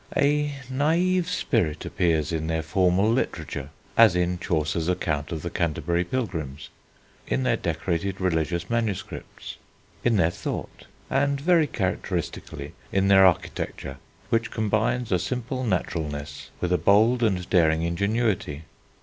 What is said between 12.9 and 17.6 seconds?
in their architecture, which combines a simple naturalness with a bold and